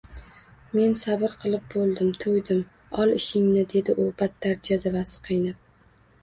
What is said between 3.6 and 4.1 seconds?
dedi u